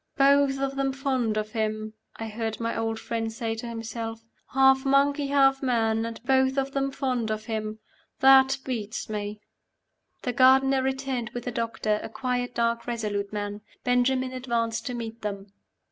"Both 0.17 0.57
of 0.57 0.77
them 0.77 0.93
fond 0.93 1.37
of 1.37 1.51
him," 1.51 1.93
I 2.15 2.27
heard 2.27 2.59
my 2.59 2.75
old 2.75 2.97
friend 2.99 3.31
say 3.31 3.53
to 3.53 3.67
himself. 3.67 4.23
"Half 4.51 4.83
monkey, 4.83 5.27
half 5.27 5.61
man 5.61 6.07
and 6.07 6.19
both 6.23 6.57
of 6.57 6.71
them 6.71 6.89
fond 6.89 7.29
of 7.29 7.45
him. 7.45 7.77
That 8.19 8.57
beats 8.65 9.09
me." 9.09 9.41
The 10.23 10.33
gardener 10.33 10.81
returned 10.81 11.29
with 11.35 11.43
the 11.43 11.51
doctor 11.51 11.99
a 12.01 12.09
quiet, 12.09 12.55
dark, 12.55 12.87
resolute 12.87 13.31
man. 13.31 13.61
Benjamin 13.83 14.31
advanced 14.31 14.87
to 14.87 14.95
meet 14.95 15.21
them. 15.21 15.53